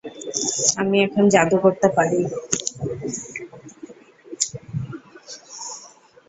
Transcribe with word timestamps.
আমি 0.77 0.97
এখন 1.03 1.23
জাদু 1.33 1.57
করতে 1.63 1.87
পারি। 1.97 2.21